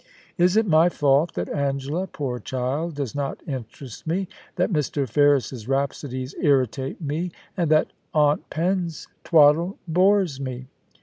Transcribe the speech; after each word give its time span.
Is 0.35 0.57
it 0.57 0.65
my 0.65 0.89
fault 0.89 1.35
that 1.35 1.47
Angela, 1.49 2.07
poor 2.07 2.39
child! 2.39 2.95
does 2.95 3.13
not 3.13 3.39
interest 3.47 4.07
me, 4.07 4.27
that 4.55 4.73
Mr. 4.73 5.07
Ferris*s 5.07 5.67
rhapsodies 5.67 6.33
irritate 6.41 6.99
me, 6.99 7.31
and 7.55 7.69
that 7.69 7.93
Aunt 8.11 8.49
Pen's 8.49 9.07
twaddle 9.23 9.77
bores 9.87 10.39
me 10.39 10.65